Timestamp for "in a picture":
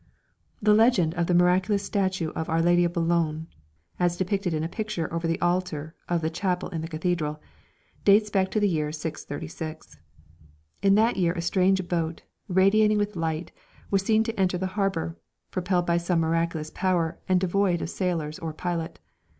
4.51-5.13